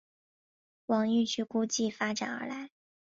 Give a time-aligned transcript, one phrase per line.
[0.87, 2.71] 广义矩估计发展而来。